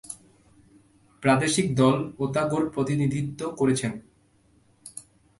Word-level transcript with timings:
প্রাদেশিক 1.23 1.67
দল 1.75 1.95
ওতাগোর 2.19 2.63
প্রতিনিধিত্ব 2.69 3.41
করেছেন। 3.55 3.91